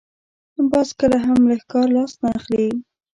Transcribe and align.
باز 0.71 0.89
کله 0.99 1.17
هم 1.25 1.39
له 1.49 1.55
ښکار 1.61 1.87
لاس 1.95 2.13
نه 2.21 2.29
اخلي 2.39 2.69